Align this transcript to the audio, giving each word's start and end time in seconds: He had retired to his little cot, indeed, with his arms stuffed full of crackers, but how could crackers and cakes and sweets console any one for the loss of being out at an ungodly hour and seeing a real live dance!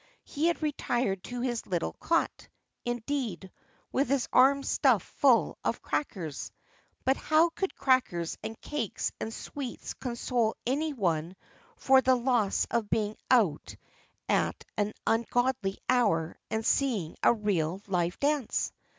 He 0.23 0.47
had 0.47 0.63
retired 0.63 1.23
to 1.25 1.41
his 1.41 1.67
little 1.67 1.93
cot, 1.93 2.47
indeed, 2.85 3.51
with 3.91 4.09
his 4.09 4.27
arms 4.33 4.67
stuffed 4.67 5.05
full 5.05 5.59
of 5.63 5.83
crackers, 5.83 6.51
but 7.05 7.17
how 7.17 7.49
could 7.49 7.75
crackers 7.75 8.35
and 8.41 8.59
cakes 8.61 9.11
and 9.19 9.31
sweets 9.31 9.93
console 9.93 10.55
any 10.65 10.91
one 10.91 11.35
for 11.77 12.01
the 12.01 12.15
loss 12.15 12.65
of 12.71 12.89
being 12.89 13.15
out 13.29 13.75
at 14.27 14.65
an 14.75 14.93
ungodly 15.05 15.77
hour 15.87 16.35
and 16.49 16.65
seeing 16.65 17.15
a 17.21 17.31
real 17.31 17.79
live 17.85 18.19
dance! 18.19 18.73